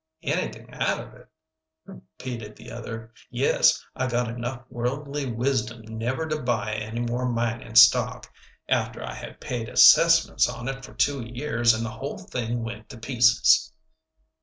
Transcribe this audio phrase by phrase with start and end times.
[0.23, 1.29] "Anything out of it?"
[1.85, 3.13] repeated the other.
[3.29, 8.25] "Yes, I got enough worldly wisdom never to buy any more mining stock,
[8.67, 12.89] after I had paid assessments on it for two years and the whole thing went
[12.89, 13.71] to pieces."